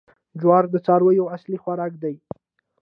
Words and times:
جوار 0.39 0.63
د 0.69 0.75
څارویو 0.85 1.31
اصلي 1.35 1.57
خوراک 1.63 1.93
دی. 2.03 2.15